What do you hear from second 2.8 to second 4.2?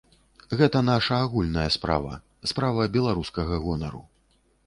беларускага гонару.